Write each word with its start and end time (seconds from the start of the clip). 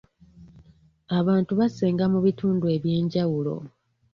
Abantu 1.19 1.51
basenga 1.59 2.05
mu 2.13 2.19
bitundu 2.25 2.65
eby'enjawulo. 2.75 3.55